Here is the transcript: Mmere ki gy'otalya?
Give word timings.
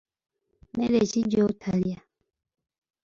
Mmere 0.71 0.99
ki 1.11 1.21
gy'otalya? 1.31 1.97